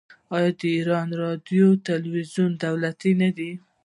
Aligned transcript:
آیا 0.35 0.51
د 0.59 0.61
ایران 0.77 1.07
راډیو 1.21 1.65
او 1.71 1.81
تلویزیون 1.89 2.51
دولتي 2.63 3.11
نه 3.21 3.29
دي؟ 3.37 3.51